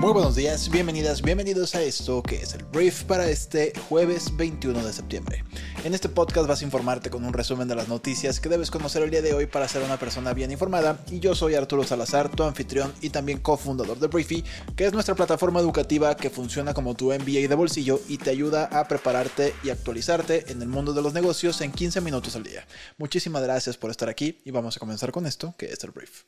Muy 0.00 0.14
buenos 0.14 0.34
días, 0.34 0.70
bienvenidas, 0.70 1.20
bienvenidos 1.20 1.74
a 1.74 1.82
esto 1.82 2.22
que 2.22 2.36
es 2.36 2.54
el 2.54 2.64
brief 2.64 3.04
para 3.04 3.28
este 3.28 3.74
jueves 3.90 4.34
21 4.34 4.82
de 4.82 4.94
septiembre. 4.94 5.44
En 5.84 5.92
este 5.92 6.08
podcast 6.08 6.48
vas 6.48 6.62
a 6.62 6.64
informarte 6.64 7.10
con 7.10 7.22
un 7.22 7.34
resumen 7.34 7.68
de 7.68 7.74
las 7.74 7.86
noticias 7.86 8.40
que 8.40 8.48
debes 8.48 8.70
conocer 8.70 9.02
el 9.02 9.10
día 9.10 9.20
de 9.20 9.34
hoy 9.34 9.44
para 9.44 9.68
ser 9.68 9.82
una 9.82 9.98
persona 9.98 10.32
bien 10.32 10.50
informada 10.50 11.04
y 11.10 11.20
yo 11.20 11.34
soy 11.34 11.54
Arturo 11.54 11.84
Salazar, 11.84 12.30
tu 12.30 12.44
anfitrión 12.44 12.94
y 13.02 13.10
también 13.10 13.40
cofundador 13.40 13.98
de 13.98 14.06
Briefy, 14.06 14.42
que 14.74 14.86
es 14.86 14.94
nuestra 14.94 15.14
plataforma 15.14 15.60
educativa 15.60 16.16
que 16.16 16.30
funciona 16.30 16.72
como 16.72 16.94
tu 16.94 17.12
MBA 17.12 17.46
de 17.46 17.54
bolsillo 17.54 18.00
y 18.08 18.16
te 18.16 18.30
ayuda 18.30 18.70
a 18.72 18.88
prepararte 18.88 19.52
y 19.62 19.68
actualizarte 19.68 20.50
en 20.50 20.62
el 20.62 20.68
mundo 20.68 20.94
de 20.94 21.02
los 21.02 21.12
negocios 21.12 21.60
en 21.60 21.72
15 21.72 22.00
minutos 22.00 22.36
al 22.36 22.44
día. 22.44 22.66
Muchísimas 22.96 23.42
gracias 23.42 23.76
por 23.76 23.90
estar 23.90 24.08
aquí 24.08 24.40
y 24.46 24.50
vamos 24.50 24.78
a 24.78 24.80
comenzar 24.80 25.12
con 25.12 25.26
esto 25.26 25.54
que 25.58 25.66
es 25.66 25.84
el 25.84 25.90
brief. 25.90 26.22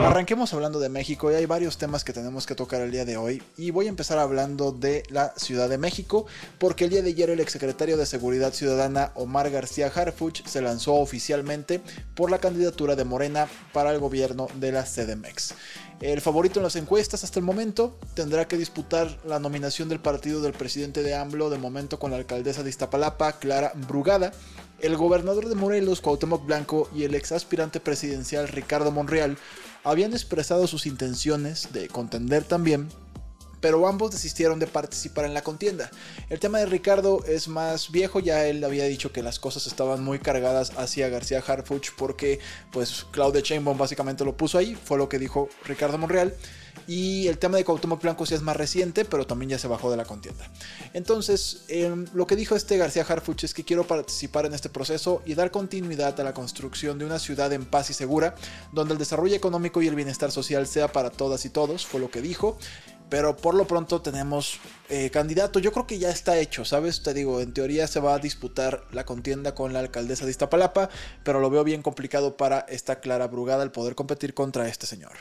Arranquemos 0.00 0.54
hablando 0.54 0.78
de 0.78 0.88
México 0.88 1.30
y 1.30 1.34
hay 1.34 1.46
varios 1.46 1.76
temas 1.76 2.04
que 2.04 2.12
tenemos 2.12 2.46
que 2.46 2.54
tocar 2.54 2.80
el 2.80 2.90
día 2.90 3.04
de 3.04 3.16
hoy 3.16 3.42
y 3.56 3.70
voy 3.70 3.86
a 3.86 3.88
empezar 3.88 4.18
hablando 4.18 4.72
de 4.72 5.02
la 5.10 5.32
Ciudad 5.36 5.68
de 5.68 5.76
México 5.76 6.26
porque 6.58 6.84
el 6.84 6.90
día 6.90 7.02
de 7.02 7.10
ayer 7.10 7.30
el 7.30 7.40
exsecretario 7.40 7.96
de 7.96 8.06
Seguridad 8.06 8.52
Ciudadana 8.52 9.12
Omar 9.14 9.50
García 9.50 9.92
Harfuch 9.94 10.46
se 10.46 10.62
lanzó 10.62 10.94
oficialmente 10.94 11.80
por 12.14 12.30
la 12.30 12.38
candidatura 12.38 12.96
de 12.96 13.04
Morena 13.04 13.48
para 13.72 13.90
el 13.90 13.98
gobierno 13.98 14.48
de 14.54 14.72
la 14.72 14.84
CDMX. 14.84 15.54
El 16.00 16.20
favorito 16.20 16.60
en 16.60 16.64
las 16.64 16.76
encuestas 16.76 17.24
hasta 17.24 17.40
el 17.40 17.44
momento 17.44 17.98
tendrá 18.14 18.46
que 18.46 18.56
disputar 18.56 19.18
la 19.24 19.40
nominación 19.40 19.88
del 19.88 19.98
partido 19.98 20.40
del 20.40 20.52
presidente 20.52 21.02
de 21.02 21.16
AMLO 21.16 21.50
de 21.50 21.58
momento 21.58 21.98
con 21.98 22.12
la 22.12 22.18
alcaldesa 22.18 22.62
de 22.62 22.70
Iztapalapa, 22.70 23.32
Clara 23.40 23.72
Brugada, 23.74 24.32
el 24.78 24.96
gobernador 24.96 25.48
de 25.48 25.56
Morelos, 25.56 26.00
Cuauhtémoc 26.00 26.46
Blanco, 26.46 26.88
y 26.94 27.02
el 27.02 27.16
ex 27.16 27.32
aspirante 27.32 27.80
presidencial 27.80 28.46
Ricardo 28.46 28.92
Monreal. 28.92 29.38
Habían 29.82 30.12
expresado 30.12 30.68
sus 30.68 30.86
intenciones 30.86 31.72
de 31.72 31.88
contender 31.88 32.44
también, 32.44 32.88
pero 33.60 33.86
ambos 33.86 34.10
desistieron 34.10 34.58
de 34.58 34.66
participar 34.66 35.24
en 35.24 35.34
la 35.34 35.42
contienda. 35.42 35.90
El 36.28 36.40
tema 36.40 36.58
de 36.58 36.66
Ricardo 36.66 37.24
es 37.26 37.48
más 37.48 37.90
viejo, 37.90 38.20
ya 38.20 38.46
él 38.46 38.62
había 38.64 38.84
dicho 38.84 39.12
que 39.12 39.22
las 39.22 39.38
cosas 39.38 39.66
estaban 39.66 40.02
muy 40.02 40.18
cargadas 40.18 40.72
hacia 40.76 41.08
García 41.08 41.42
Harfuch 41.46 41.90
porque 41.96 42.40
pues 42.72 43.06
Claudia 43.10 43.40
Sheinbaum 43.42 43.78
básicamente 43.78 44.24
lo 44.24 44.36
puso 44.36 44.58
ahí, 44.58 44.74
fue 44.74 44.98
lo 44.98 45.08
que 45.08 45.18
dijo 45.18 45.48
Ricardo 45.64 45.98
Monreal. 45.98 46.34
Y 46.86 47.26
el 47.28 47.38
tema 47.38 47.58
de 47.58 47.64
Cuauhtémoc 47.64 48.00
Blanco 48.00 48.24
sí 48.24 48.34
es 48.34 48.40
más 48.40 48.56
reciente, 48.56 49.04
pero 49.04 49.26
también 49.26 49.50
ya 49.50 49.58
se 49.58 49.68
bajó 49.68 49.90
de 49.90 49.98
la 49.98 50.06
contienda. 50.06 50.50
Entonces, 50.94 51.64
em, 51.68 52.06
lo 52.14 52.26
que 52.26 52.34
dijo 52.34 52.56
este 52.56 52.78
García 52.78 53.04
Harfuch 53.06 53.44
es 53.44 53.52
que 53.52 53.62
quiero 53.62 53.86
participar 53.86 54.46
en 54.46 54.54
este 54.54 54.70
proceso 54.70 55.22
y 55.26 55.34
dar 55.34 55.50
continuidad 55.50 56.18
a 56.18 56.24
la 56.24 56.32
construcción 56.32 56.98
de 56.98 57.04
una 57.04 57.18
ciudad 57.18 57.52
en 57.52 57.66
paz 57.66 57.90
y 57.90 57.94
segura, 57.94 58.34
donde 58.72 58.94
el 58.94 58.98
desarrollo 58.98 59.34
económico 59.34 59.82
y 59.82 59.88
el 59.88 59.94
bienestar 59.94 60.30
social 60.30 60.66
sea 60.66 60.90
para 60.90 61.10
todas 61.10 61.44
y 61.44 61.50
todos, 61.50 61.84
fue 61.84 62.00
lo 62.00 62.10
que 62.10 62.22
dijo. 62.22 62.58
Pero 63.08 63.36
por 63.36 63.54
lo 63.54 63.66
pronto 63.66 64.02
tenemos 64.02 64.58
eh, 64.88 65.10
candidato. 65.10 65.58
Yo 65.58 65.72
creo 65.72 65.86
que 65.86 65.98
ya 65.98 66.10
está 66.10 66.38
hecho, 66.38 66.64
¿sabes? 66.64 67.02
Te 67.02 67.14
digo, 67.14 67.40
en 67.40 67.52
teoría 67.52 67.86
se 67.86 68.00
va 68.00 68.14
a 68.14 68.18
disputar 68.18 68.84
la 68.92 69.04
contienda 69.04 69.54
con 69.54 69.72
la 69.72 69.80
alcaldesa 69.80 70.24
de 70.24 70.30
Iztapalapa, 70.30 70.90
pero 71.24 71.40
lo 71.40 71.50
veo 71.50 71.64
bien 71.64 71.82
complicado 71.82 72.36
para 72.36 72.60
esta 72.68 73.00
Clara 73.00 73.26
Brugada 73.26 73.62
el 73.62 73.70
poder 73.70 73.94
competir 73.94 74.34
contra 74.34 74.68
este 74.68 74.86
señor. 74.86 75.12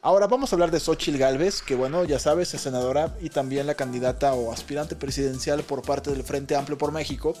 Ahora 0.00 0.26
vamos 0.26 0.52
a 0.52 0.56
hablar 0.56 0.70
de 0.70 0.80
Xochitl 0.80 1.18
Galvez, 1.18 1.60
que 1.60 1.74
bueno, 1.74 2.04
ya 2.04 2.18
sabes, 2.18 2.54
es 2.54 2.62
senadora 2.62 3.14
y 3.20 3.30
también 3.30 3.66
la 3.66 3.74
candidata 3.74 4.32
o 4.32 4.52
aspirante 4.52 4.96
presidencial 4.96 5.62
por 5.62 5.82
parte 5.82 6.10
del 6.10 6.22
Frente 6.22 6.56
Amplio 6.56 6.78
por 6.78 6.92
México, 6.92 7.34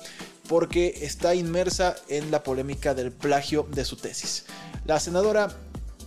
porque 0.48 0.98
está 1.02 1.34
inmersa 1.34 1.96
en 2.08 2.30
la 2.30 2.42
polémica 2.42 2.94
del 2.94 3.12
plagio 3.12 3.66
de 3.70 3.84
su 3.84 3.96
tesis. 3.96 4.44
La 4.84 5.00
senadora 5.00 5.48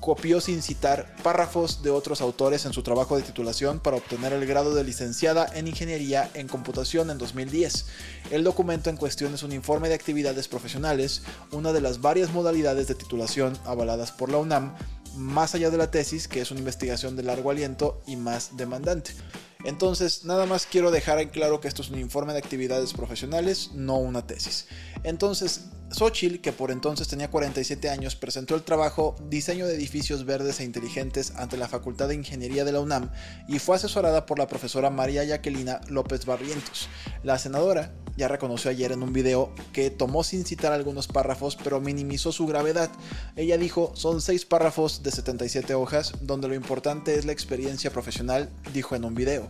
copió 0.01 0.41
sin 0.41 0.63
citar 0.63 1.15
párrafos 1.23 1.83
de 1.83 1.91
otros 1.91 2.21
autores 2.21 2.65
en 2.65 2.73
su 2.73 2.81
trabajo 2.81 3.15
de 3.15 3.21
titulación 3.21 3.79
para 3.79 3.97
obtener 3.97 4.33
el 4.33 4.47
grado 4.47 4.73
de 4.73 4.83
licenciada 4.83 5.47
en 5.53 5.67
Ingeniería 5.67 6.29
en 6.33 6.47
Computación 6.47 7.11
en 7.11 7.19
2010. 7.19 7.85
El 8.31 8.43
documento 8.43 8.89
en 8.89 8.97
cuestión 8.97 9.33
es 9.35 9.43
un 9.43 9.53
informe 9.53 9.89
de 9.89 9.95
actividades 9.95 10.47
profesionales, 10.47 11.21
una 11.51 11.71
de 11.71 11.81
las 11.81 12.01
varias 12.01 12.31
modalidades 12.33 12.87
de 12.87 12.95
titulación 12.95 13.53
avaladas 13.63 14.11
por 14.11 14.31
la 14.31 14.39
UNAM, 14.39 14.75
más 15.15 15.53
allá 15.53 15.69
de 15.69 15.77
la 15.77 15.91
tesis, 15.91 16.27
que 16.27 16.41
es 16.41 16.49
una 16.49 16.61
investigación 16.61 17.15
de 17.15 17.23
largo 17.23 17.51
aliento 17.51 18.01
y 18.07 18.15
más 18.15 18.57
demandante. 18.57 19.11
Entonces, 19.65 20.25
nada 20.25 20.47
más 20.47 20.65
quiero 20.65 20.89
dejar 20.89 21.19
en 21.19 21.29
claro 21.29 21.61
que 21.61 21.67
esto 21.67 21.83
es 21.83 21.91
un 21.91 21.99
informe 21.99 22.33
de 22.33 22.39
actividades 22.39 22.93
profesionales, 22.93 23.69
no 23.75 23.97
una 23.97 24.25
tesis. 24.25 24.65
Entonces, 25.03 25.65
Xochitl, 25.91 26.39
que 26.39 26.53
por 26.53 26.71
entonces 26.71 27.07
tenía 27.07 27.29
47 27.29 27.89
años, 27.89 28.15
presentó 28.15 28.55
el 28.55 28.63
trabajo 28.63 29.15
Diseño 29.29 29.67
de 29.67 29.75
edificios 29.75 30.25
verdes 30.25 30.59
e 30.59 30.63
inteligentes 30.63 31.33
ante 31.35 31.57
la 31.57 31.67
Facultad 31.67 32.07
de 32.07 32.15
Ingeniería 32.15 32.65
de 32.65 32.71
la 32.71 32.79
UNAM 32.79 33.11
y 33.47 33.59
fue 33.59 33.75
asesorada 33.75 34.25
por 34.25 34.39
la 34.39 34.47
profesora 34.47 34.89
María 34.89 35.23
Jacquelina 35.23 35.81
López 35.89 36.25
Barrientos. 36.25 36.87
La 37.23 37.37
senadora 37.37 37.93
ya 38.17 38.27
reconoció 38.27 38.71
ayer 38.71 38.91
en 38.91 39.03
un 39.03 39.13
video 39.13 39.53
que 39.73 39.89
tomó 39.89 40.23
sin 40.23 40.45
citar 40.45 40.73
algunos 40.73 41.07
párrafos, 41.07 41.55
pero 41.55 41.79
minimizó 41.79 42.31
su 42.31 42.45
gravedad. 42.45 42.89
Ella 43.35 43.57
dijo, 43.57 43.91
son 43.95 44.21
seis 44.21 44.45
párrafos 44.45 45.03
de 45.03 45.11
77 45.11 45.73
hojas, 45.73 46.13
donde 46.21 46.47
lo 46.47 46.55
importante 46.55 47.15
es 47.15 47.25
la 47.25 47.31
experiencia 47.31 47.91
profesional, 47.91 48.49
dijo 48.73 48.95
en 48.95 49.05
un 49.05 49.15
video. 49.15 49.49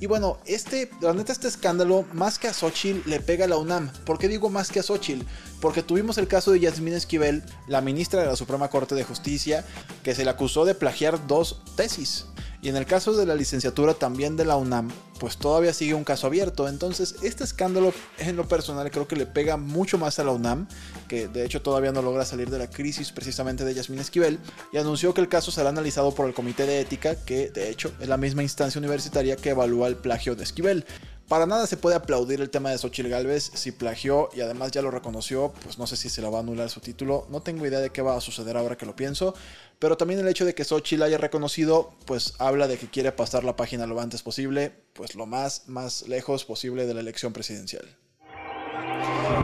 Y 0.00 0.06
bueno, 0.06 0.38
este, 0.46 0.90
la 1.02 1.12
neta, 1.12 1.30
este 1.30 1.46
escándalo, 1.46 2.06
más 2.14 2.38
que 2.38 2.48
a 2.48 2.54
Xochitl, 2.54 3.08
le 3.08 3.20
pega 3.20 3.44
a 3.44 3.48
la 3.48 3.58
UNAM. 3.58 3.92
¿Por 4.06 4.18
qué 4.18 4.28
digo 4.28 4.48
más 4.48 4.70
que 4.70 4.80
a 4.80 4.82
Xochitl? 4.82 5.26
Porque 5.60 5.82
tuvimos 5.82 6.16
el 6.16 6.26
caso 6.26 6.52
de 6.52 6.60
Yasmín 6.60 6.94
Esquivel, 6.94 7.42
la 7.68 7.82
ministra 7.82 8.20
de 8.20 8.26
la 8.26 8.34
Suprema 8.34 8.68
Corte 8.68 8.94
de 8.94 9.04
Justicia, 9.04 9.62
que 10.02 10.14
se 10.14 10.24
le 10.24 10.30
acusó 10.30 10.64
de 10.64 10.74
plagiar 10.74 11.26
dos 11.26 11.60
tesis. 11.76 12.24
Y 12.62 12.68
en 12.68 12.76
el 12.76 12.84
caso 12.84 13.14
de 13.14 13.24
la 13.24 13.34
licenciatura 13.34 13.94
también 13.94 14.36
de 14.36 14.44
la 14.44 14.56
UNAM, 14.56 14.90
pues 15.18 15.38
todavía 15.38 15.72
sigue 15.72 15.94
un 15.94 16.04
caso 16.04 16.26
abierto. 16.26 16.68
Entonces, 16.68 17.16
este 17.22 17.42
escándalo 17.42 17.92
en 18.18 18.36
lo 18.36 18.46
personal 18.48 18.90
creo 18.90 19.08
que 19.08 19.16
le 19.16 19.24
pega 19.26 19.56
mucho 19.56 19.96
más 19.96 20.18
a 20.18 20.24
la 20.24 20.32
UNAM, 20.32 20.68
que 21.08 21.28
de 21.28 21.44
hecho 21.44 21.62
todavía 21.62 21.92
no 21.92 22.02
logra 22.02 22.26
salir 22.26 22.50
de 22.50 22.58
la 22.58 22.68
crisis 22.68 23.12
precisamente 23.12 23.64
de 23.64 23.74
Yasmín 23.74 24.00
Esquivel, 24.00 24.38
y 24.72 24.76
anunció 24.76 25.14
que 25.14 25.22
el 25.22 25.28
caso 25.28 25.50
será 25.50 25.70
analizado 25.70 26.14
por 26.14 26.26
el 26.26 26.34
Comité 26.34 26.66
de 26.66 26.80
Ética, 26.80 27.16
que 27.16 27.48
de 27.48 27.70
hecho 27.70 27.92
es 27.98 28.08
la 28.08 28.18
misma 28.18 28.42
instancia 28.42 28.78
universitaria 28.78 29.36
que 29.36 29.50
evalúa 29.50 29.88
el 29.88 29.96
plagio 29.96 30.36
de 30.36 30.44
Esquivel. 30.44 30.84
Para 31.30 31.46
nada 31.46 31.68
se 31.68 31.76
puede 31.76 31.94
aplaudir 31.94 32.40
el 32.40 32.50
tema 32.50 32.72
de 32.72 32.78
Xochitl 32.78 33.08
Galvez 33.08 33.52
si 33.54 33.70
plagió 33.70 34.30
y 34.34 34.40
además 34.40 34.72
ya 34.72 34.82
lo 34.82 34.90
reconoció, 34.90 35.52
pues 35.62 35.78
no 35.78 35.86
sé 35.86 35.96
si 35.96 36.08
se 36.08 36.20
le 36.20 36.28
va 36.28 36.38
a 36.38 36.40
anular 36.40 36.68
su 36.70 36.80
título, 36.80 37.28
no 37.30 37.40
tengo 37.40 37.64
idea 37.64 37.78
de 37.78 37.90
qué 37.90 38.02
va 38.02 38.16
a 38.16 38.20
suceder 38.20 38.56
ahora 38.56 38.76
que 38.76 38.84
lo 38.84 38.96
pienso, 38.96 39.32
pero 39.78 39.96
también 39.96 40.18
el 40.18 40.26
hecho 40.26 40.44
de 40.44 40.56
que 40.56 40.64
Xochitl 40.64 41.04
haya 41.04 41.18
reconocido, 41.18 41.92
pues 42.04 42.34
habla 42.38 42.66
de 42.66 42.78
que 42.78 42.90
quiere 42.90 43.12
pasar 43.12 43.44
la 43.44 43.54
página 43.54 43.86
lo 43.86 44.00
antes 44.00 44.24
posible, 44.24 44.72
pues 44.92 45.14
lo 45.14 45.24
más, 45.26 45.68
más 45.68 46.08
lejos 46.08 46.44
posible 46.44 46.84
de 46.86 46.94
la 46.94 47.00
elección 47.00 47.32
presidencial. 47.32 47.86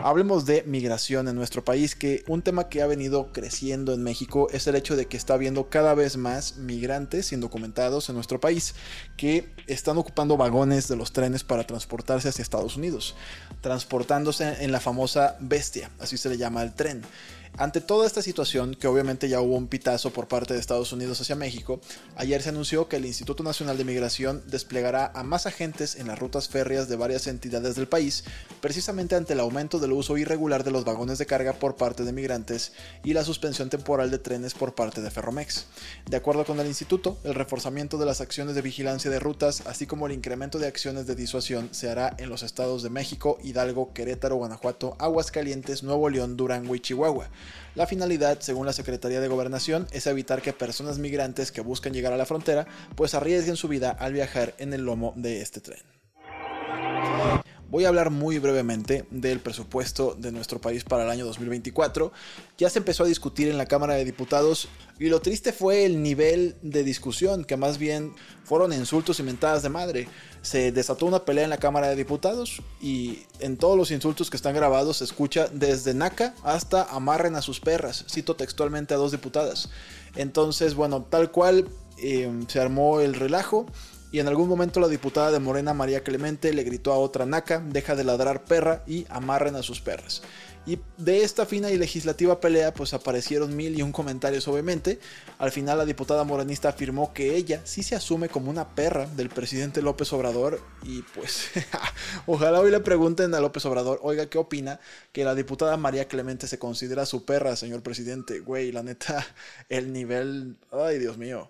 Hablemos 0.07 0.45
de 0.45 0.63
migración 0.63 1.27
en 1.27 1.35
nuestro 1.35 1.65
país, 1.65 1.93
que 1.93 2.23
un 2.29 2.41
tema 2.41 2.69
que 2.69 2.81
ha 2.81 2.87
venido 2.87 3.33
creciendo 3.33 3.93
en 3.93 4.03
México 4.03 4.47
es 4.53 4.65
el 4.65 4.77
hecho 4.77 4.95
de 4.95 5.07
que 5.07 5.17
está 5.17 5.33
habiendo 5.33 5.67
cada 5.69 5.95
vez 5.95 6.15
más 6.15 6.55
migrantes 6.55 7.33
indocumentados 7.33 8.07
en 8.07 8.15
nuestro 8.15 8.39
país, 8.39 8.73
que 9.17 9.49
están 9.67 9.97
ocupando 9.97 10.37
vagones 10.37 10.87
de 10.87 10.95
los 10.95 11.11
trenes 11.11 11.43
para 11.43 11.67
transportarse 11.67 12.29
hacia 12.29 12.41
Estados 12.41 12.77
Unidos, 12.77 13.17
transportándose 13.59 14.63
en 14.63 14.71
la 14.71 14.79
famosa 14.79 15.35
bestia, 15.41 15.91
así 15.99 16.15
se 16.15 16.29
le 16.29 16.37
llama 16.37 16.63
el 16.63 16.73
tren. 16.73 17.01
Ante 17.57 17.81
toda 17.81 18.05
esta 18.05 18.21
situación, 18.21 18.75
que 18.75 18.87
obviamente 18.87 19.29
ya 19.29 19.41
hubo 19.41 19.55
un 19.55 19.67
pitazo 19.67 20.11
por 20.11 20.27
parte 20.27 20.53
de 20.53 20.59
Estados 20.59 20.91
Unidos 20.91 21.19
hacia 21.21 21.35
México, 21.35 21.79
ayer 22.15 22.41
se 22.41 22.49
anunció 22.49 22.87
que 22.87 22.97
el 22.97 23.05
Instituto 23.05 23.43
Nacional 23.43 23.77
de 23.77 23.85
Migración 23.85 24.43
desplegará 24.47 25.11
a 25.15 25.23
más 25.23 25.47
agentes 25.47 25.95
en 25.95 26.07
las 26.07 26.19
rutas 26.19 26.49
férreas 26.49 26.87
de 26.87 26.95
varias 26.95 27.25
entidades 27.27 27.75
del 27.75 27.87
país, 27.87 28.25
precisamente 28.61 29.15
ante 29.15 29.33
el 29.33 29.39
aumento 29.39 29.79
del 29.79 29.93
uso 29.93 30.17
irregular 30.17 30.63
de 30.63 30.71
los 30.71 30.85
vagones 30.85 31.17
de 31.17 31.25
carga 31.25 31.53
por 31.53 31.75
parte 31.75 32.03
de 32.03 32.13
migrantes 32.13 32.73
y 33.03 33.13
la 33.13 33.23
suspensión 33.23 33.69
temporal 33.69 34.11
de 34.11 34.19
trenes 34.19 34.53
por 34.53 34.75
parte 34.75 35.01
de 35.01 35.09
Ferromex. 35.09 35.65
De 36.07 36.17
acuerdo 36.17 36.45
con 36.45 36.59
el 36.59 36.67
instituto, 36.67 37.17
el 37.23 37.33
reforzamiento 37.33 37.97
de 37.97 38.05
las 38.05 38.21
acciones 38.21 38.55
de 38.55 38.61
vigilancia 38.61 39.09
de 39.09 39.19
rutas, 39.19 39.63
así 39.65 39.87
como 39.87 40.05
el 40.05 40.13
incremento 40.13 40.59
de 40.59 40.67
acciones 40.67 41.07
de 41.07 41.15
disuasión, 41.15 41.69
se 41.71 41.89
hará 41.89 42.15
en 42.17 42.29
los 42.29 42.43
estados 42.43 42.83
de 42.83 42.89
México, 42.89 43.39
Hidalgo, 43.43 43.93
Querétaro, 43.93 44.35
Guanajuato, 44.35 44.95
Aguascalientes, 44.99 45.83
Nuevo 45.83 46.09
León, 46.09 46.37
Durango 46.37 46.75
y 46.75 46.79
Chihuahua. 46.79 47.29
La 47.75 47.85
finalidad, 47.85 48.39
según 48.39 48.65
la 48.65 48.73
Secretaría 48.73 49.21
de 49.21 49.27
Gobernación, 49.27 49.87
es 49.91 50.07
evitar 50.07 50.41
que 50.41 50.53
personas 50.53 50.97
migrantes 50.97 51.51
que 51.51 51.61
buscan 51.61 51.93
llegar 51.93 52.13
a 52.13 52.17
la 52.17 52.25
frontera 52.25 52.65
pues 52.95 53.13
arriesguen 53.13 53.55
su 53.55 53.67
vida 53.67 53.91
al 53.91 54.13
viajar 54.13 54.55
en 54.57 54.73
el 54.73 54.81
lomo 54.81 55.13
de 55.15 55.41
este 55.41 55.61
tren. 55.61 55.79
Voy 57.69 57.85
a 57.85 57.89
hablar 57.89 58.09
muy 58.11 58.39
brevemente 58.39 59.05
del 59.11 59.39
presupuesto 59.39 60.15
de 60.17 60.31
nuestro 60.31 60.59
país 60.59 60.83
para 60.83 61.03
el 61.03 61.09
año 61.09 61.25
2024. 61.25 62.11
Ya 62.57 62.69
se 62.69 62.79
empezó 62.79 63.03
a 63.03 63.07
discutir 63.07 63.47
en 63.49 63.57
la 63.57 63.65
Cámara 63.65 63.95
de 63.95 64.05
Diputados 64.05 64.67
y 64.99 65.09
lo 65.09 65.19
triste 65.19 65.51
fue 65.53 65.85
el 65.85 66.01
nivel 66.01 66.55
de 66.61 66.83
discusión, 66.83 67.43
que 67.43 67.57
más 67.57 67.77
bien 67.77 68.13
fueron 68.43 68.73
insultos 68.73 69.19
y 69.19 69.23
mentadas 69.23 69.63
de 69.63 69.69
madre. 69.69 70.07
Se 70.41 70.71
desató 70.71 71.05
una 71.05 71.25
pelea 71.25 71.43
en 71.43 71.49
la 71.49 71.57
Cámara 71.57 71.87
de 71.87 71.95
Diputados 71.95 72.61
y 72.81 73.23
en 73.39 73.57
todos 73.57 73.77
los 73.77 73.91
insultos 73.91 74.29
que 74.29 74.37
están 74.37 74.55
grabados 74.55 74.97
se 74.97 75.03
escucha 75.03 75.47
desde 75.51 75.93
Naca 75.93 76.33
hasta 76.43 76.83
amarren 76.83 77.35
a 77.35 77.41
sus 77.41 77.59
perras. 77.59 78.05
Cito 78.09 78.35
textualmente 78.35 78.93
a 78.93 78.97
dos 78.97 79.11
diputadas. 79.11 79.69
Entonces, 80.15 80.73
bueno, 80.73 81.03
tal 81.03 81.31
cual 81.31 81.67
eh, 81.97 82.31
se 82.47 82.59
armó 82.59 83.01
el 83.01 83.13
relajo 83.13 83.65
y 84.11 84.19
en 84.19 84.27
algún 84.27 84.47
momento 84.47 84.79
la 84.79 84.87
diputada 84.87 85.31
de 85.31 85.39
Morena 85.39 85.73
María 85.73 86.03
Clemente 86.03 86.53
le 86.53 86.63
gritó 86.63 86.93
a 86.93 86.97
otra 86.97 87.25
naca, 87.25 87.59
deja 87.59 87.95
de 87.95 88.03
ladrar 88.03 88.45
perra 88.45 88.83
y 88.87 89.05
amarren 89.09 89.55
a 89.55 89.63
sus 89.63 89.81
perras. 89.81 90.21
Y 90.67 90.79
de 90.97 91.23
esta 91.23 91.45
fina 91.45 91.71
y 91.71 91.77
legislativa 91.77 92.41
pelea 92.41 92.73
pues 92.73 92.93
aparecieron 92.93 93.55
mil 93.55 93.79
y 93.79 93.81
un 93.81 93.93
comentarios 93.93 94.49
obviamente. 94.49 94.99
Al 95.37 95.51
final 95.53 95.77
la 95.77 95.85
diputada 95.85 96.25
morenista 96.25 96.67
afirmó 96.67 97.13
que 97.13 97.37
ella 97.37 97.61
sí 97.63 97.83
se 97.83 97.95
asume 97.95 98.27
como 98.27 98.51
una 98.51 98.75
perra 98.75 99.05
del 99.05 99.29
presidente 99.29 99.81
López 99.81 100.11
Obrador 100.11 100.61
y 100.83 101.03
pues 101.03 101.51
ojalá 102.25 102.59
hoy 102.59 102.69
le 102.69 102.81
pregunten 102.81 103.33
a 103.33 103.39
López 103.39 103.65
Obrador, 103.65 104.01
oiga, 104.03 104.29
¿qué 104.29 104.37
opina 104.37 104.81
que 105.13 105.23
la 105.23 105.35
diputada 105.35 105.77
María 105.77 106.09
Clemente 106.09 106.47
se 106.47 106.59
considera 106.59 107.05
su 107.05 107.23
perra, 107.23 107.55
señor 107.55 107.81
presidente? 107.81 108.41
Güey, 108.41 108.73
la 108.73 108.83
neta, 108.83 109.25
el 109.69 109.93
nivel, 109.93 110.57
ay 110.71 110.99
Dios 110.99 111.17
mío. 111.17 111.49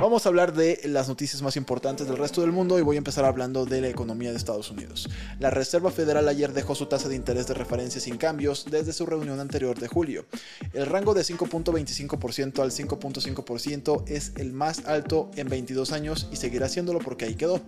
Vamos 0.00 0.26
a 0.26 0.30
hablar 0.30 0.52
de 0.52 0.80
las 0.84 1.08
noticias 1.08 1.42
más 1.42 1.56
importantes 1.56 2.06
del 2.06 2.16
resto 2.16 2.40
del 2.40 2.50
mundo 2.50 2.78
y 2.78 2.82
voy 2.82 2.96
a 2.96 2.98
empezar 2.98 3.24
hablando 3.24 3.66
de 3.66 3.80
la 3.80 3.88
economía 3.88 4.30
de 4.30 4.36
Estados 4.36 4.70
Unidos. 4.70 5.08
La 5.38 5.50
Reserva 5.50 5.90
Federal 5.90 6.28
ayer 6.28 6.52
dejó 6.52 6.74
su 6.74 6.86
tasa 6.86 7.08
de 7.08 7.14
interés 7.14 7.46
de 7.46 7.54
referencia 7.54 8.00
sin 8.00 8.16
cambios 8.16 8.66
desde 8.70 8.92
su 8.92 9.06
reunión 9.06 9.38
anterior 9.38 9.78
de 9.78 9.88
julio. 9.88 10.26
El 10.72 10.86
rango 10.86 11.14
de 11.14 11.22
5.25% 11.22 12.62
al 12.62 12.70
5.5% 12.70 14.04
es 14.08 14.32
el 14.36 14.52
más 14.52 14.86
alto 14.86 15.30
en 15.36 15.48
22 15.48 15.92
años 15.92 16.28
y 16.32 16.36
seguirá 16.36 16.68
siéndolo 16.68 16.98
porque 16.98 17.26
ahí 17.26 17.34
quedó. 17.34 17.60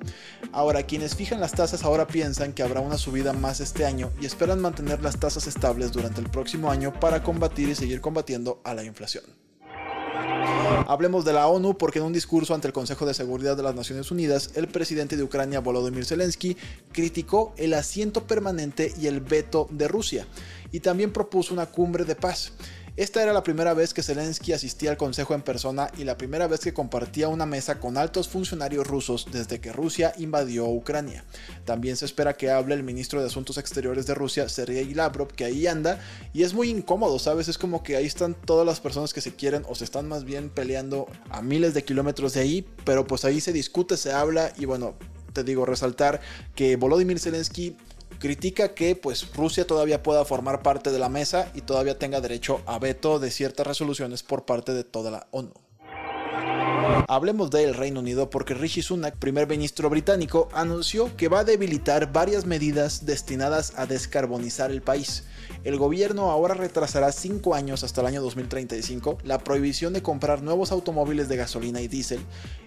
Ahora, 0.52 0.82
quienes 0.84 1.14
fijan 1.14 1.40
las 1.40 1.52
tasas 1.52 1.84
ahora 1.84 2.06
piensan 2.06 2.52
que 2.52 2.62
habrá 2.62 2.80
una 2.80 2.98
subida 2.98 3.32
más 3.32 3.60
este 3.60 3.86
año 3.86 4.10
y 4.20 4.26
esperan 4.26 4.60
mantener 4.60 5.02
las 5.02 5.20
tasas 5.20 5.46
estables 5.46 5.92
durante 5.92 6.20
el 6.20 6.30
próximo 6.30 6.70
año 6.70 6.92
para 6.98 7.22
combatir 7.22 7.68
y 7.68 7.74
seguir 7.74 8.00
combatiendo 8.00 8.60
a 8.64 8.74
la 8.74 8.82
inflación. 8.82 9.43
Hablemos 10.86 11.24
de 11.24 11.32
la 11.32 11.46
ONU 11.48 11.78
porque 11.78 11.98
en 11.98 12.04
un 12.04 12.12
discurso 12.12 12.54
ante 12.54 12.66
el 12.66 12.72
Consejo 12.74 13.06
de 13.06 13.14
Seguridad 13.14 13.56
de 13.56 13.62
las 13.62 13.74
Naciones 13.74 14.10
Unidas, 14.10 14.50
el 14.54 14.68
presidente 14.68 15.16
de 15.16 15.22
Ucrania, 15.22 15.60
Volodymyr 15.60 16.04
Zelensky, 16.04 16.56
criticó 16.92 17.54
el 17.56 17.72
asiento 17.72 18.24
permanente 18.24 18.92
y 19.00 19.06
el 19.06 19.20
veto 19.20 19.66
de 19.70 19.88
Rusia 19.88 20.26
y 20.72 20.80
también 20.80 21.12
propuso 21.12 21.54
una 21.54 21.66
cumbre 21.66 22.04
de 22.04 22.16
paz. 22.16 22.52
Esta 22.96 23.20
era 23.24 23.32
la 23.32 23.42
primera 23.42 23.74
vez 23.74 23.92
que 23.92 24.04
Zelensky 24.04 24.52
asistía 24.52 24.92
al 24.92 24.96
Consejo 24.96 25.34
en 25.34 25.42
persona 25.42 25.90
y 25.98 26.04
la 26.04 26.16
primera 26.16 26.46
vez 26.46 26.60
que 26.60 26.72
compartía 26.72 27.26
una 27.26 27.44
mesa 27.44 27.80
con 27.80 27.98
altos 27.98 28.28
funcionarios 28.28 28.86
rusos 28.86 29.26
desde 29.32 29.60
que 29.60 29.72
Rusia 29.72 30.12
invadió 30.16 30.68
Ucrania. 30.68 31.24
También 31.64 31.96
se 31.96 32.04
espera 32.04 32.36
que 32.36 32.52
hable 32.52 32.76
el 32.76 32.84
ministro 32.84 33.20
de 33.20 33.26
Asuntos 33.26 33.58
Exteriores 33.58 34.06
de 34.06 34.14
Rusia, 34.14 34.48
Sergei 34.48 34.94
Lavrov, 34.94 35.32
que 35.32 35.44
ahí 35.44 35.66
anda, 35.66 35.98
y 36.32 36.44
es 36.44 36.54
muy 36.54 36.70
incómodo, 36.70 37.18
¿sabes? 37.18 37.48
Es 37.48 37.58
como 37.58 37.82
que 37.82 37.96
ahí 37.96 38.06
están 38.06 38.34
todas 38.34 38.64
las 38.64 38.78
personas 38.78 39.12
que 39.12 39.20
se 39.20 39.34
quieren 39.34 39.64
o 39.68 39.74
se 39.74 39.82
están 39.82 40.06
más 40.06 40.22
bien 40.22 40.48
peleando 40.48 41.08
a 41.30 41.42
miles 41.42 41.74
de 41.74 41.82
kilómetros 41.82 42.34
de 42.34 42.42
ahí, 42.42 42.64
pero 42.84 43.08
pues 43.08 43.24
ahí 43.24 43.40
se 43.40 43.52
discute, 43.52 43.96
se 43.96 44.12
habla 44.12 44.52
y 44.56 44.66
bueno, 44.66 44.94
te 45.32 45.42
digo, 45.42 45.66
resaltar 45.66 46.20
que 46.54 46.76
Volodymyr 46.76 47.18
Zelensky 47.18 47.76
critica 48.18 48.74
que 48.74 48.96
pues 48.96 49.34
Rusia 49.34 49.66
todavía 49.66 50.02
pueda 50.02 50.24
formar 50.24 50.62
parte 50.62 50.90
de 50.90 50.98
la 50.98 51.08
mesa 51.08 51.50
y 51.54 51.62
todavía 51.62 51.98
tenga 51.98 52.20
derecho 52.20 52.60
a 52.66 52.78
veto 52.78 53.18
de 53.18 53.30
ciertas 53.30 53.66
resoluciones 53.66 54.22
por 54.22 54.44
parte 54.44 54.72
de 54.72 54.84
toda 54.84 55.10
la 55.10 55.26
ONU. 55.30 55.52
Hablemos 57.08 57.50
del 57.50 57.74
Reino 57.74 58.00
Unido 58.00 58.30
porque 58.30 58.54
Rishi 58.54 58.80
Sunak, 58.80 59.16
primer 59.16 59.48
ministro 59.48 59.90
británico, 59.90 60.48
anunció 60.52 61.14
que 61.16 61.28
va 61.28 61.40
a 61.40 61.44
debilitar 61.44 62.12
varias 62.12 62.46
medidas 62.46 63.04
destinadas 63.04 63.72
a 63.76 63.86
descarbonizar 63.86 64.70
el 64.70 64.80
país. 64.80 65.24
El 65.64 65.76
gobierno 65.76 66.30
ahora 66.30 66.54
retrasará 66.54 67.10
5 67.12 67.54
años 67.54 67.84
hasta 67.84 68.00
el 68.00 68.06
año 68.06 68.22
2035 68.22 69.18
la 69.24 69.38
prohibición 69.38 69.92
de 69.92 70.02
comprar 70.02 70.42
nuevos 70.42 70.72
automóviles 70.72 71.28
de 71.28 71.36
gasolina 71.36 71.80
y 71.80 71.88
diésel 71.88 72.20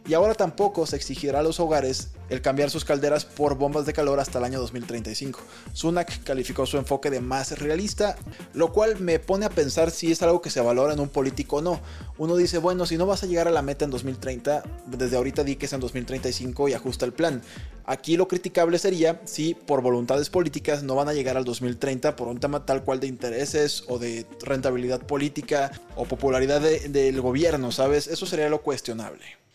y 0.07 0.13
ahora 0.13 0.35
tampoco 0.35 0.85
se 0.85 0.95
exigirá 0.95 1.39
a 1.39 1.43
los 1.43 1.59
hogares 1.59 2.09
el 2.29 2.41
cambiar 2.41 2.69
sus 2.69 2.85
calderas 2.85 3.25
por 3.25 3.57
bombas 3.57 3.85
de 3.85 3.93
calor 3.93 4.19
hasta 4.19 4.39
el 4.39 4.45
año 4.45 4.59
2035. 4.59 5.39
Sunak 5.73 6.23
calificó 6.23 6.65
su 6.65 6.77
enfoque 6.77 7.09
de 7.09 7.19
más 7.19 7.59
realista, 7.59 8.15
lo 8.53 8.71
cual 8.71 8.99
me 8.99 9.19
pone 9.19 9.45
a 9.45 9.49
pensar 9.49 9.91
si 9.91 10.11
es 10.11 10.21
algo 10.21 10.41
que 10.41 10.49
se 10.49 10.61
valora 10.61 10.93
en 10.93 10.99
un 10.99 11.09
político 11.09 11.57
o 11.57 11.61
no. 11.61 11.81
Uno 12.17 12.37
dice, 12.37 12.57
bueno, 12.57 12.85
si 12.85 12.97
no 12.97 13.05
vas 13.05 13.23
a 13.23 13.27
llegar 13.27 13.47
a 13.47 13.51
la 13.51 13.61
meta 13.61 13.85
en 13.85 13.91
2030, 14.17 14.63
desde 14.87 15.15
ahorita 15.15 15.43
di 15.43 15.55
que 15.55 15.65
es 15.65 15.73
en 15.73 15.79
2035 15.79 16.69
y 16.69 16.73
ajusta 16.73 17.05
el 17.05 17.13
plan. 17.13 17.41
Aquí 17.85 18.17
lo 18.17 18.27
criticable 18.27 18.79
sería 18.79 19.21
si 19.25 19.53
por 19.53 19.81
voluntades 19.81 20.29
políticas 20.29 20.83
no 20.83 20.95
van 20.95 21.07
a 21.07 21.13
llegar 21.13 21.37
al 21.37 21.45
2030 21.45 22.15
por 22.15 22.27
un 22.27 22.39
tema 22.39 22.65
tal 22.65 22.83
cual 22.83 22.99
de 22.99 23.07
intereses 23.07 23.83
o 23.87 23.97
de 23.97 24.25
rentabilidad 24.41 25.05
política 25.05 25.71
o 25.95 26.05
popularidad 26.05 26.61
del 26.61 27.21
gobierno, 27.21 27.71
¿sabes? 27.71 28.07
Eso 28.07 28.25
sería 28.25 28.49
lo 28.49 28.61
cuestionable. 28.61 29.46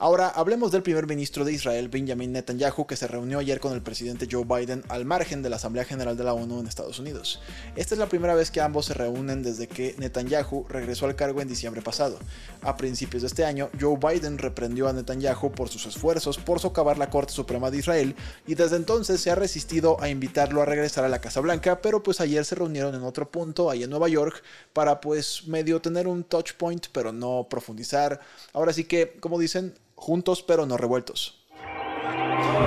Ahora 0.00 0.28
hablemos 0.28 0.70
del 0.70 0.82
primer 0.82 1.06
ministro 1.06 1.44
de 1.44 1.52
Israel, 1.52 1.88
Benjamin 1.88 2.32
Netanyahu, 2.32 2.86
que 2.86 2.96
se 2.96 3.08
reunió 3.08 3.40
ayer 3.40 3.60
con 3.60 3.72
el 3.72 3.82
presidente 3.82 4.28
Joe 4.30 4.44
Biden 4.44 4.84
al 4.88 5.04
margen 5.04 5.42
de 5.42 5.50
la 5.50 5.56
Asamblea 5.56 5.84
General 5.84 6.16
de 6.16 6.24
la 6.24 6.34
ONU 6.34 6.60
en 6.60 6.66
Estados 6.66 6.98
Unidos. 6.98 7.40
Esta 7.74 7.94
es 7.94 7.98
la 7.98 8.08
primera 8.08 8.34
vez 8.34 8.50
que 8.50 8.60
ambos 8.60 8.86
se 8.86 8.94
reúnen 8.94 9.42
desde 9.42 9.66
que 9.66 9.96
Netanyahu 9.98 10.66
regresó 10.68 11.06
al 11.06 11.16
cargo 11.16 11.40
en 11.40 11.48
diciembre 11.48 11.82
pasado. 11.82 12.18
A 12.62 12.76
principios 12.76 13.22
de 13.22 13.28
este 13.28 13.44
año, 13.44 13.70
Joe 13.80 13.98
Biden 13.98 14.38
reprendió 14.38 14.88
a 14.88 14.92
Netanyahu 14.92 15.50
por 15.52 15.68
sus 15.68 15.86
esfuerzos 15.86 16.38
por 16.38 16.60
socavar 16.60 16.96
la 16.96 17.10
Corte 17.10 17.32
Suprema 17.32 17.70
de 17.70 17.78
Israel 17.78 18.14
y 18.46 18.54
desde 18.54 18.76
entonces 18.76 19.20
se 19.20 19.30
ha 19.30 19.34
resistido 19.34 20.00
a 20.00 20.08
invitarlo 20.08 20.62
a 20.62 20.64
regresar 20.64 21.04
a 21.04 21.08
la 21.08 21.20
Casa 21.20 21.40
Blanca, 21.40 21.80
pero 21.82 22.02
pues 22.02 22.20
ayer 22.20 22.44
se 22.44 22.54
reunieron 22.54 22.94
en 22.94 23.02
otro 23.02 23.30
punto, 23.30 23.70
ahí 23.70 23.82
en 23.82 23.90
Nueva 23.90 24.08
York, 24.08 24.42
para 24.72 25.00
pues 25.00 25.46
medio 25.46 25.80
tener 25.80 26.06
un 26.06 26.24
touch 26.24 26.52
point, 26.54 26.86
pero 26.92 27.12
no 27.12 27.46
profundizar. 27.50 28.20
Ahora 28.52 28.72
sí 28.72 28.84
que, 28.84 29.16
como 29.20 29.38
dicen, 29.38 29.67
juntos 29.94 30.42
pero 30.42 30.66
no 30.66 30.76
revueltos. 30.76 31.38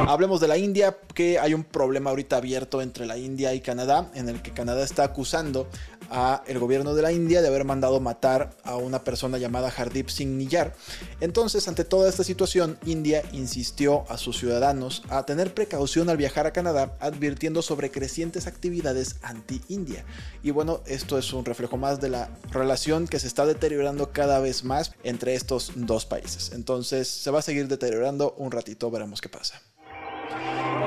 Hablemos 0.07 0.41
de 0.41 0.47
la 0.47 0.57
India, 0.57 0.97
que 1.13 1.39
hay 1.39 1.53
un 1.53 1.63
problema 1.63 2.09
ahorita 2.09 2.37
abierto 2.37 2.81
entre 2.81 3.05
la 3.05 3.17
India 3.17 3.53
y 3.53 3.61
Canadá, 3.61 4.11
en 4.13 4.29
el 4.29 4.41
que 4.41 4.51
Canadá 4.51 4.83
está 4.83 5.03
acusando 5.03 5.67
a 6.11 6.43
el 6.45 6.59
gobierno 6.59 6.93
de 6.93 7.01
la 7.01 7.11
India 7.11 7.41
de 7.41 7.47
haber 7.47 7.63
mandado 7.63 7.99
matar 7.99 8.51
a 8.63 8.75
una 8.75 9.03
persona 9.03 9.37
llamada 9.37 9.71
Hardip 9.71 10.09
Singh 10.09 10.37
Niyar. 10.37 10.75
Entonces, 11.21 11.67
ante 11.67 11.85
toda 11.85 12.09
esta 12.09 12.23
situación, 12.23 12.77
India 12.85 13.23
insistió 13.31 14.03
a 14.09 14.17
sus 14.17 14.37
ciudadanos 14.37 15.03
a 15.09 15.25
tener 15.25 15.53
precaución 15.53 16.09
al 16.09 16.17
viajar 16.17 16.45
a 16.45 16.53
Canadá, 16.53 16.95
advirtiendo 16.99 17.61
sobre 17.61 17.89
crecientes 17.89 18.45
actividades 18.45 19.15
anti-India. 19.21 20.03
Y 20.43 20.51
bueno, 20.51 20.81
esto 20.85 21.17
es 21.17 21.31
un 21.33 21.45
reflejo 21.45 21.77
más 21.77 22.01
de 22.01 22.09
la 22.09 22.29
relación 22.51 23.07
que 23.07 23.19
se 23.19 23.27
está 23.27 23.45
deteriorando 23.45 24.11
cada 24.11 24.39
vez 24.39 24.63
más 24.63 24.91
entre 25.03 25.35
estos 25.35 25.71
dos 25.75 26.05
países. 26.05 26.51
Entonces, 26.53 27.07
se 27.07 27.31
va 27.31 27.39
a 27.39 27.43
seguir 27.43 27.67
deteriorando 27.67 28.35
un 28.37 28.51
ratito, 28.51 28.91
veremos 28.91 29.21
qué 29.21 29.29
pasa. 29.29 29.61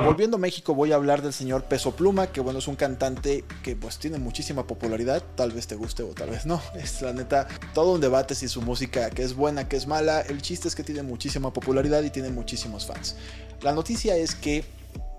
Volviendo 0.02 0.36
a 0.36 0.40
México 0.40 0.74
voy 0.74 0.92
a 0.92 0.96
hablar 0.96 1.22
del 1.22 1.32
señor 1.32 1.64
Peso 1.64 1.94
Pluma, 1.94 2.26
que 2.26 2.40
bueno, 2.40 2.58
es 2.58 2.68
un 2.68 2.76
cantante 2.76 3.44
que 3.62 3.76
pues 3.76 3.98
tiene 3.98 4.18
muchísima 4.18 4.66
popularidad, 4.66 5.22
tal 5.36 5.52
vez 5.52 5.66
te 5.66 5.76
guste 5.76 6.02
o 6.02 6.08
tal 6.08 6.30
vez 6.30 6.46
no, 6.46 6.60
es 6.74 7.00
la 7.00 7.12
neta 7.12 7.46
todo 7.72 7.92
un 7.92 8.00
debate 8.00 8.34
si 8.34 8.48
su 8.48 8.60
música 8.60 9.10
que 9.10 9.22
es 9.22 9.34
buena, 9.34 9.68
que 9.68 9.76
es 9.76 9.86
mala, 9.86 10.20
el 10.20 10.42
chiste 10.42 10.68
es 10.68 10.74
que 10.74 10.82
tiene 10.82 11.02
muchísima 11.02 11.52
popularidad 11.52 12.02
y 12.02 12.10
tiene 12.10 12.30
muchísimos 12.30 12.86
fans. 12.86 13.16
La 13.62 13.72
noticia 13.72 14.16
es 14.16 14.34
que 14.34 14.64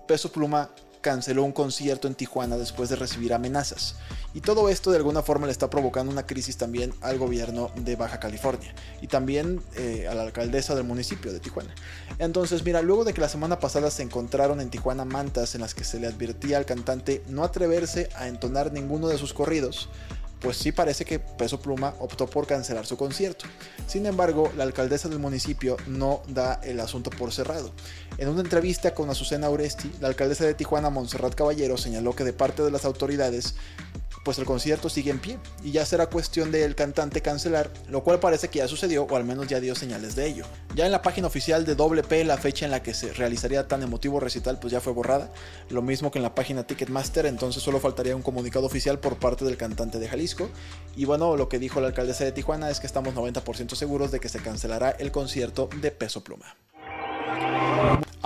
Peso 0.06 0.30
Pluma 0.30 0.70
canceló 1.00 1.44
un 1.44 1.52
concierto 1.52 2.08
en 2.08 2.14
Tijuana 2.14 2.56
después 2.56 2.88
de 2.88 2.96
recibir 2.96 3.32
amenazas. 3.32 3.96
Y 4.34 4.40
todo 4.40 4.68
esto 4.68 4.90
de 4.90 4.98
alguna 4.98 5.22
forma 5.22 5.46
le 5.46 5.52
está 5.52 5.70
provocando 5.70 6.12
una 6.12 6.26
crisis 6.26 6.56
también 6.56 6.92
al 7.00 7.18
gobierno 7.18 7.70
de 7.76 7.96
Baja 7.96 8.20
California 8.20 8.74
y 9.00 9.06
también 9.06 9.62
eh, 9.76 10.06
a 10.10 10.14
la 10.14 10.22
alcaldesa 10.22 10.74
del 10.74 10.84
municipio 10.84 11.32
de 11.32 11.40
Tijuana. 11.40 11.74
Entonces, 12.18 12.64
mira, 12.64 12.82
luego 12.82 13.04
de 13.04 13.14
que 13.14 13.20
la 13.20 13.28
semana 13.28 13.58
pasada 13.58 13.90
se 13.90 14.02
encontraron 14.02 14.60
en 14.60 14.70
Tijuana 14.70 15.04
mantas 15.04 15.54
en 15.54 15.62
las 15.62 15.74
que 15.74 15.84
se 15.84 15.98
le 16.00 16.06
advertía 16.06 16.58
al 16.58 16.66
cantante 16.66 17.22
no 17.28 17.44
atreverse 17.44 18.10
a 18.16 18.28
entonar 18.28 18.72
ninguno 18.72 19.08
de 19.08 19.18
sus 19.18 19.32
corridos, 19.32 19.88
pues 20.40 20.56
sí 20.56 20.72
parece 20.72 21.04
que 21.04 21.18
Peso 21.18 21.60
Pluma 21.60 21.94
optó 21.98 22.26
por 22.26 22.46
cancelar 22.46 22.86
su 22.86 22.96
concierto. 22.96 23.46
Sin 23.86 24.06
embargo, 24.06 24.52
la 24.56 24.64
alcaldesa 24.64 25.08
del 25.08 25.18
municipio 25.18 25.76
no 25.86 26.22
da 26.28 26.60
el 26.62 26.80
asunto 26.80 27.10
por 27.10 27.32
cerrado. 27.32 27.72
En 28.18 28.28
una 28.28 28.40
entrevista 28.40 28.94
con 28.94 29.10
Azucena 29.10 29.48
Oresti, 29.48 29.90
la 30.00 30.08
alcaldesa 30.08 30.44
de 30.44 30.54
Tijuana, 30.54 30.90
Montserrat 30.90 31.34
Caballero, 31.34 31.76
señaló 31.76 32.14
que 32.14 32.24
de 32.24 32.32
parte 32.32 32.62
de 32.62 32.70
las 32.70 32.84
autoridades 32.84 33.54
pues 34.26 34.40
el 34.40 34.44
concierto 34.44 34.88
sigue 34.88 35.12
en 35.12 35.20
pie 35.20 35.38
y 35.62 35.70
ya 35.70 35.86
será 35.86 36.08
cuestión 36.08 36.50
del 36.50 36.74
cantante 36.74 37.22
cancelar, 37.22 37.70
lo 37.88 38.02
cual 38.02 38.18
parece 38.18 38.48
que 38.48 38.58
ya 38.58 38.66
sucedió 38.66 39.04
o 39.04 39.16
al 39.16 39.22
menos 39.22 39.46
ya 39.46 39.60
dio 39.60 39.76
señales 39.76 40.16
de 40.16 40.26
ello. 40.26 40.44
Ya 40.74 40.84
en 40.84 40.90
la 40.90 41.00
página 41.00 41.28
oficial 41.28 41.64
de 41.64 41.76
WP 41.76 42.24
la 42.24 42.36
fecha 42.36 42.64
en 42.64 42.72
la 42.72 42.82
que 42.82 42.92
se 42.92 43.12
realizaría 43.12 43.68
tan 43.68 43.84
emotivo 43.84 44.18
recital 44.18 44.58
pues 44.58 44.72
ya 44.72 44.80
fue 44.80 44.92
borrada, 44.92 45.32
lo 45.70 45.80
mismo 45.80 46.10
que 46.10 46.18
en 46.18 46.24
la 46.24 46.34
página 46.34 46.66
Ticketmaster, 46.66 47.24
entonces 47.26 47.62
solo 47.62 47.78
faltaría 47.78 48.16
un 48.16 48.22
comunicado 48.22 48.66
oficial 48.66 48.98
por 48.98 49.20
parte 49.20 49.44
del 49.44 49.56
cantante 49.56 50.00
de 50.00 50.08
Jalisco 50.08 50.50
y 50.96 51.04
bueno, 51.04 51.36
lo 51.36 51.48
que 51.48 51.60
dijo 51.60 51.80
la 51.80 51.86
alcaldesa 51.86 52.24
de 52.24 52.32
Tijuana 52.32 52.68
es 52.68 52.80
que 52.80 52.88
estamos 52.88 53.14
90% 53.14 53.76
seguros 53.76 54.10
de 54.10 54.18
que 54.18 54.28
se 54.28 54.40
cancelará 54.40 54.90
el 54.90 55.12
concierto 55.12 55.68
de 55.80 55.92
Peso 55.92 56.24
Pluma. 56.24 56.56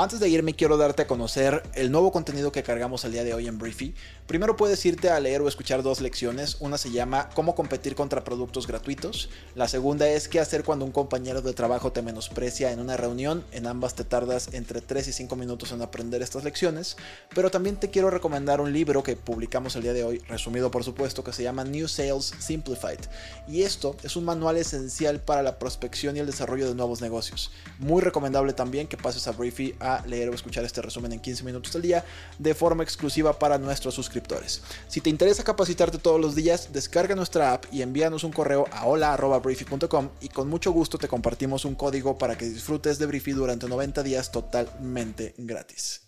Antes 0.01 0.19
de 0.19 0.31
irme 0.31 0.55
quiero 0.55 0.79
darte 0.79 1.03
a 1.03 1.07
conocer 1.07 1.63
el 1.75 1.93
nuevo 1.93 2.11
contenido 2.11 2.53
que 2.53 2.63
cargamos 2.63 3.05
el 3.05 3.13
día 3.13 3.23
de 3.23 3.35
hoy 3.35 3.49
en 3.49 3.59
Briefy. 3.59 3.95
Primero 4.27 4.57
puedes 4.57 4.83
irte 4.87 5.11
a 5.11 5.21
leer 5.21 5.43
o 5.43 5.49
escuchar 5.49 5.83
dos 5.83 6.01
lecciones. 6.01 6.57
Una 6.61 6.79
se 6.79 6.91
llama 6.91 7.29
Cómo 7.35 7.55
competir 7.55 7.95
contra 7.95 8.25
productos 8.25 8.67
gratuitos. 8.67 9.29
La 9.55 9.69
segunda 9.69 10.09
es 10.09 10.27
qué 10.27 10.41
hacer 10.41 10.65
cuando 10.65 10.87
un 10.87 10.91
compañero 10.91 11.43
de 11.43 11.53
trabajo 11.53 11.93
te 11.93 12.01
menosprecia 12.01 12.73
en 12.73 12.81
una 12.81 12.97
reunión. 12.97 13.45
En 13.53 13.67
ambas 13.67 13.95
te 13.95 14.05
tardas 14.05 14.55
entre 14.55 14.81
3 14.81 15.09
y 15.09 15.13
5 15.13 15.37
minutos 15.37 15.71
en 15.73 15.83
aprender 15.83 16.23
estas 16.23 16.45
lecciones. 16.45 16.97
Pero 17.35 17.51
también 17.51 17.77
te 17.77 17.91
quiero 17.91 18.09
recomendar 18.09 18.63
un 18.63 18.73
libro 18.73 19.03
que 19.03 19.17
publicamos 19.17 19.77
el 19.77 19.83
día 19.83 19.93
de 19.93 20.05
hoy, 20.05 20.21
resumido 20.29 20.71
por 20.71 20.83
supuesto, 20.83 21.23
que 21.23 21.35
se 21.35 21.43
llama 21.43 21.65
New 21.65 21.89
Sales 21.89 22.33
Simplified. 22.39 23.01
Y 23.47 23.65
esto 23.65 23.97
es 24.03 24.17
un 24.17 24.25
manual 24.25 24.57
esencial 24.57 25.21
para 25.21 25.43
la 25.43 25.59
prospección 25.59 26.17
y 26.17 26.21
el 26.21 26.27
desarrollo 26.27 26.69
de 26.69 26.75
nuevos 26.75 27.03
negocios. 27.03 27.51
Muy 27.79 28.01
recomendable 28.01 28.55
también 28.55 28.87
que 28.87 28.97
pases 28.97 29.27
a 29.27 29.33
Briefy 29.33 29.75
leer 30.07 30.29
o 30.29 30.35
escuchar 30.35 30.65
este 30.65 30.83
resumen 30.83 31.13
en 31.13 31.21
15 31.21 31.45
minutos 31.45 31.75
al 31.75 31.83
día 31.83 32.05
de 32.39 32.55
forma 32.55 32.83
exclusiva 32.83 33.39
para 33.39 33.59
nuestros 33.59 33.95
suscriptores. 33.95 34.63
Si 34.89 35.01
te 35.01 35.11
interesa 35.11 35.45
capacitarte 35.45 35.99
todos 35.99 36.21
los 36.21 36.35
días, 36.35 36.73
descarga 36.73 37.15
nuestra 37.15 37.53
app 37.53 37.65
y 37.73 37.83
envíanos 37.83 38.25
un 38.25 38.33
correo 38.33 38.67
a 38.73 38.87
hola.briefy.com 38.87 40.11
y 40.21 40.29
con 40.29 40.49
mucho 40.49 40.73
gusto 40.73 40.99
te 40.99 41.09
compartimos 41.09 41.65
un 41.65 41.75
código 41.75 42.19
para 42.19 42.37
que 42.37 42.47
disfrutes 42.47 42.99
de 42.99 43.07
Briefy 43.07 43.33
durante 43.33 43.69
90 43.69 44.03
días 44.03 44.31
totalmente 44.31 45.35
gratis. 45.39 46.03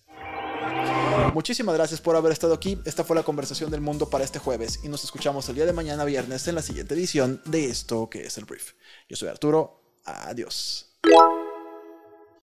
Muchísimas 1.35 1.75
gracias 1.75 2.01
por 2.01 2.17
haber 2.17 2.33
estado 2.33 2.55
aquí. 2.55 2.79
Esta 2.85 3.05
fue 3.05 3.17
la 3.17 3.23
conversación 3.23 3.71
del 3.71 3.81
mundo 3.81 4.09
para 4.09 4.25
este 4.25 4.39
jueves 4.39 4.81
y 4.83 4.89
nos 4.89 5.05
escuchamos 5.05 5.49
el 5.49 5.57
día 5.57 5.67
de 5.67 5.73
mañana 5.73 6.05
viernes 6.05 6.47
en 6.49 6.55
la 6.55 6.63
siguiente 6.63 6.95
edición 6.95 7.41
de 7.45 7.67
esto 7.67 8.09
que 8.11 8.25
es 8.25 8.39
el 8.39 8.45
brief. 8.45 8.73
Yo 9.09 9.17
soy 9.17 9.29
Arturo. 9.29 9.81
Adiós. 10.05 10.89